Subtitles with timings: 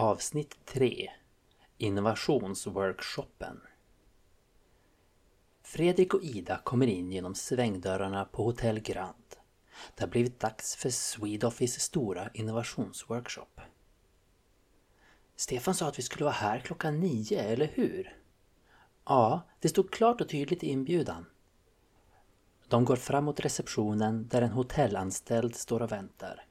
[0.00, 1.10] Avsnitt 3
[1.78, 3.60] Innovationsworkshopen
[5.62, 9.36] Fredrik och Ida kommer in genom svängdörrarna på Hotell Grand.
[9.94, 13.60] Det har blivit dags för Swedoffice stora innovationsworkshop.
[15.36, 18.16] Stefan sa att vi skulle vara här klockan nio, eller hur?
[19.04, 21.26] Ja, det stod klart och tydligt i inbjudan.
[22.68, 26.46] De går fram mot receptionen där en hotellanställd står och väntar.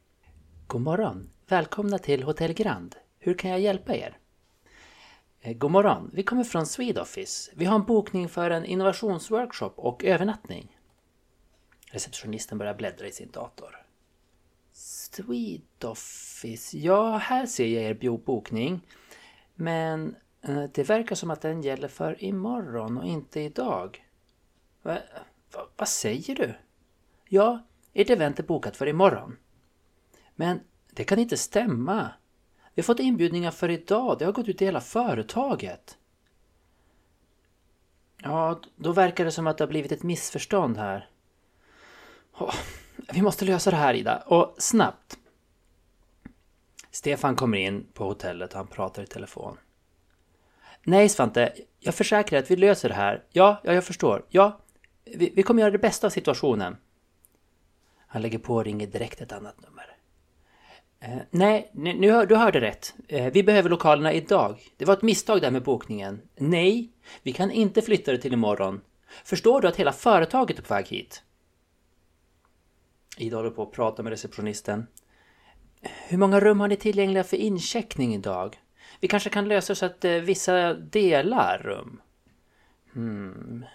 [0.67, 1.29] God morgon!
[1.47, 2.95] Välkomna till Hotell Grand.
[3.19, 4.17] Hur kan jag hjälpa er?
[5.39, 6.11] Eh, god morgon!
[6.13, 7.51] Vi kommer från Swedoffice.
[7.55, 10.77] Vi har en bokning för en innovationsworkshop och övernattning.
[11.91, 13.85] Receptionisten börjar bläddra i sin dator.
[14.71, 16.77] Swedoffice.
[16.77, 18.81] Ja, här ser jag er bokning.
[19.55, 24.05] Men eh, det verkar som att den gäller för imorgon och inte idag.
[24.81, 24.97] Va,
[25.53, 26.53] va, vad säger du?
[27.29, 29.37] Ja, ert event är bokat för imorgon.
[30.35, 30.59] Men
[30.91, 32.11] det kan inte stämma.
[32.77, 34.19] Vi har fått inbjudningar för idag.
[34.19, 35.97] Det har gått ut i hela företaget.
[38.23, 41.09] Ja, då verkar det som att det har blivit ett missförstånd här.
[42.33, 42.55] Oh,
[43.13, 45.17] vi måste lösa det här Ida, och snabbt.
[46.91, 49.57] Stefan kommer in på hotellet och han pratar i telefon.
[50.83, 53.23] Nej Svante, jag försäkrar att vi löser det här.
[53.31, 54.25] Ja, ja jag förstår.
[54.29, 54.59] Ja,
[55.05, 56.77] vi, vi kommer göra det bästa av situationen.
[58.07, 59.96] Han lägger på och ringer direkt ett annat nummer.
[60.99, 62.95] Eh, nej, nu, nu du hörde rätt.
[63.07, 64.57] Eh, vi behöver lokalerna idag.
[64.77, 66.21] Det var ett misstag där med bokningen.
[66.35, 66.91] Nej,
[67.23, 68.81] vi kan inte flytta det till imorgon.
[69.23, 71.23] Förstår du att hela företaget är på väg hit?
[73.17, 74.87] Ida håller på att prata med receptionisten.
[76.07, 78.57] Hur många rum har ni tillgängliga för incheckning idag?
[78.99, 82.01] Vi kanske kan lösa så att eh, vissa delar rum.
[82.93, 83.65] Hmm.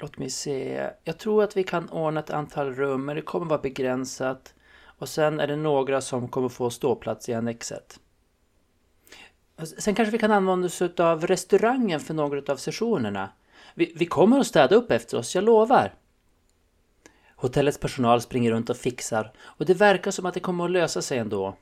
[0.00, 0.90] Låt mig se.
[1.04, 4.54] Jag tror att vi kan ordna ett antal rum, men det kommer vara begränsat.
[4.98, 8.00] Och sen är det några som kommer få ståplats i annexet.
[9.56, 13.30] Alltså, sen kanske vi kan använda oss av restaurangen för några av sessionerna.
[13.74, 15.94] Vi, vi kommer att städa upp efter oss, jag lovar.
[17.36, 21.02] Hotellets personal springer runt och fixar och det verkar som att det kommer att lösa
[21.02, 21.56] sig ändå.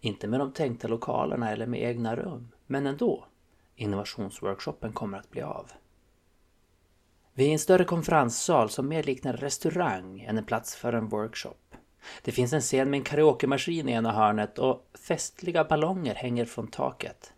[0.00, 3.24] Inte med de tänkta lokalerna eller med egna rum, men ändå.
[3.76, 5.70] Innovationsworkshopen kommer att bli av.
[7.34, 10.92] Vi är i en större konferenssal som mer liknar en restaurang än en plats för
[10.92, 11.74] en workshop.
[12.22, 16.68] Det finns en scen med en karaokemaskin i ena hörnet och festliga ballonger hänger från
[16.68, 17.32] taket.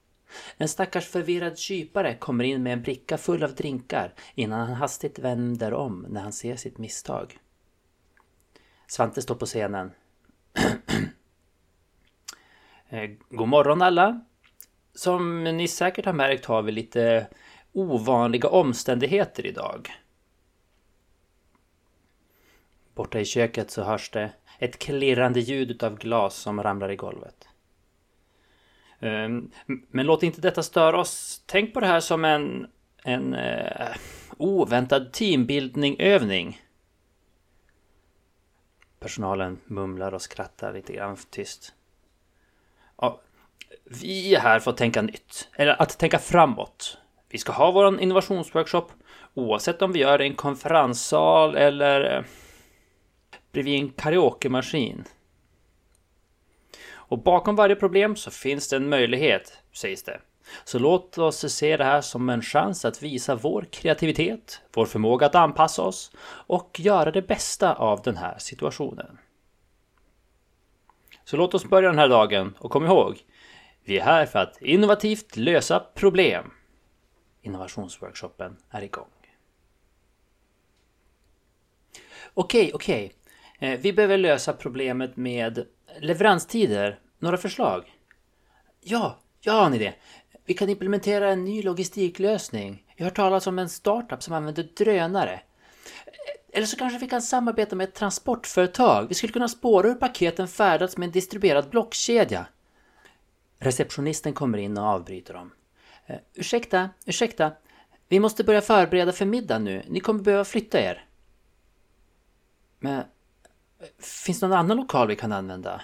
[0.56, 5.19] En stackars förvirrad kypare kommer in med en bricka full av drinkar innan han hastigt
[5.19, 7.38] vänder om när han ser sitt misstag.
[8.87, 9.93] Svante står på scenen.
[12.92, 14.21] Eh, god morgon alla!
[14.94, 17.27] Som ni säkert har märkt har vi lite
[17.72, 19.91] ovanliga omständigheter idag.
[23.00, 27.48] Borta i köket så hörs det ett klirrande ljud av glas som ramlar i golvet.
[29.00, 31.42] Ehm, men låt inte detta störa oss.
[31.46, 32.66] Tänk på det här som en,
[33.02, 33.96] en eh,
[34.36, 36.60] oväntad teambuildingövning.
[38.98, 41.74] Personalen mumlar och skrattar lite grann tyst.
[42.96, 43.20] Ja,
[43.84, 46.98] vi är här för att tänka nytt, eller att tänka framåt.
[47.28, 48.92] Vi ska ha vår innovationsworkshop
[49.34, 52.24] oavsett om vi gör det i en konferenssal eller eh,
[53.52, 55.04] bredvid en karaokemaskin.
[56.92, 60.20] Och bakom varje problem så finns det en möjlighet, sägs det.
[60.64, 65.26] Så låt oss se det här som en chans att visa vår kreativitet, vår förmåga
[65.26, 69.18] att anpassa oss och göra det bästa av den här situationen.
[71.24, 73.24] Så låt oss börja den här dagen och kom ihåg,
[73.84, 76.50] vi är här för att innovativt lösa problem.
[77.42, 79.06] Innovationsworkshopen är igång.
[82.34, 83.04] Okej, okej.
[83.04, 83.19] Okay.
[83.60, 85.66] Eh, vi behöver lösa problemet med
[86.00, 87.00] leveranstider.
[87.19, 87.93] Några förslag?
[88.81, 89.94] Ja, jag har en idé.
[90.44, 92.84] Vi kan implementera en ny logistiklösning.
[92.97, 95.32] Jag har hört talas om en startup som använder drönare.
[96.06, 99.09] Eh, eller så kanske vi kan samarbeta med ett transportföretag.
[99.09, 102.47] Vi skulle kunna spåra hur paketen färdats med en distribuerad blockkedja.
[103.59, 105.53] Receptionisten kommer in och avbryter dem.
[106.06, 107.53] Eh, ursäkta, ursäkta.
[108.09, 109.83] Vi måste börja förbereda för middag nu.
[109.89, 111.04] Ni kommer behöva flytta er.
[112.78, 113.04] Men
[113.98, 115.82] finns det någon annan lokal vi kan använda?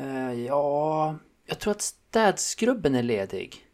[0.00, 1.16] Uh, ja,
[1.46, 3.66] jag tror att städskrubben är ledig.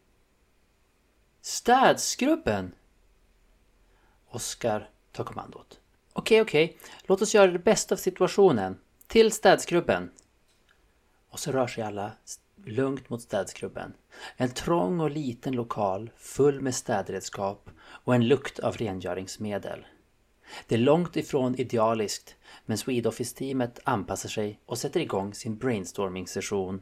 [1.41, 2.71] Städskrubben?
[4.29, 5.79] Oskar tar kommandot.
[6.13, 6.77] Okej, okej.
[7.03, 8.79] Låt oss göra det bästa av situationen.
[9.07, 10.11] Till städskrubben.
[11.29, 12.11] Och så rör sig alla
[12.65, 13.93] lugnt mot städskrubben.
[14.37, 19.85] En trång och liten lokal full med städredskap och en lukt av rengöringsmedel.
[20.67, 26.81] Det är långt ifrån idealiskt, men Swedoffice-teamet anpassar sig och sätter igång sin brainstorming-session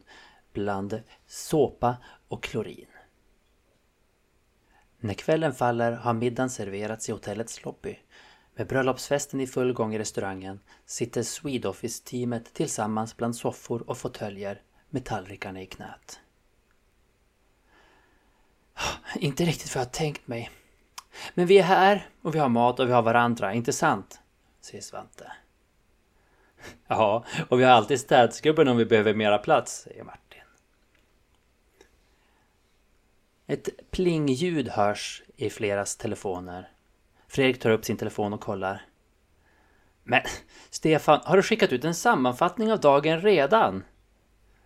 [0.54, 2.88] bland såpa och klorin.
[5.00, 8.00] När kvällen faller har middagen serverats i hotellets lobby.
[8.56, 15.06] Med bröllopsfesten i full gång i restaurangen sitter Swedoffice-teamet tillsammans bland soffor och fåtöljer med
[15.06, 16.20] tallrikarna i knät.
[18.74, 20.50] Ah, inte riktigt vad jag tänkt mig.
[21.34, 24.22] Men vi är här och vi har mat och vi har varandra, inte sant?
[24.62, 25.32] Säger Svante.
[26.88, 30.42] Ja, och vi har alltid städsgubben om vi behöver mera plats, säger Martin.
[33.48, 36.72] Ett plingljud hörs i fleras telefoner.
[37.28, 38.86] Fredrik tar upp sin telefon och kollar.
[40.04, 40.22] Men
[40.70, 43.84] Stefan, har du skickat ut en sammanfattning av dagen redan?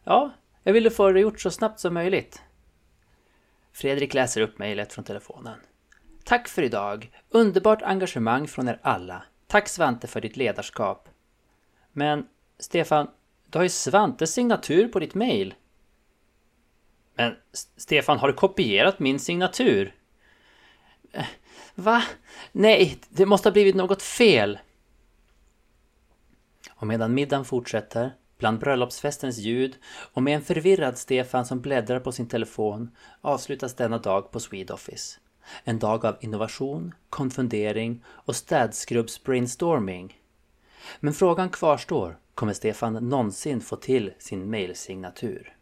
[0.04, 0.34] Ja,
[0.64, 2.42] jag ville få det gjort så snabbt som möjligt.
[3.72, 5.60] Fredrik läser upp mejlet från telefonen.
[6.28, 7.12] Tack för idag!
[7.30, 9.24] Underbart engagemang från er alla.
[9.48, 11.10] Tack Svante för ditt ledarskap.
[11.94, 12.28] Men
[12.60, 13.08] Stefan,
[13.50, 15.54] du har ju Svantes signatur på ditt mejl.
[17.16, 17.36] Men
[17.78, 19.96] Stefan, har du kopierat min signatur?
[21.12, 21.26] Eh,
[21.76, 22.04] va?
[22.52, 24.60] Nej, det måste ha blivit något fel.
[26.70, 29.78] Och medan middagen fortsätter, bland bröllopsfestens ljud
[30.14, 35.20] och med en förvirrad Stefan som bläddrar på sin telefon avslutas denna dag på Swedoffice.
[35.64, 40.22] En dag av innovation, konfundering och städskrubbs-brainstorming.
[41.00, 45.57] Men frågan kvarstår, kommer Stefan någonsin få till sin mailsignatur?